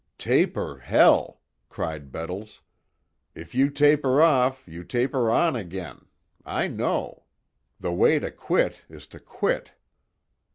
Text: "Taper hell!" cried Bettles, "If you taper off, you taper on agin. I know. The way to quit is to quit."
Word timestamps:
"Taper 0.17 0.79
hell!" 0.79 1.41
cried 1.69 2.11
Bettles, 2.11 2.63
"If 3.35 3.53
you 3.53 3.69
taper 3.69 4.19
off, 4.19 4.67
you 4.67 4.83
taper 4.83 5.29
on 5.29 5.55
agin. 5.55 6.07
I 6.43 6.69
know. 6.69 7.25
The 7.79 7.93
way 7.93 8.17
to 8.17 8.31
quit 8.31 8.81
is 8.89 9.05
to 9.05 9.19
quit." 9.19 9.73